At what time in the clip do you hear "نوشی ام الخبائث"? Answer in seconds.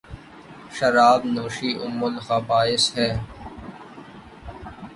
1.25-2.85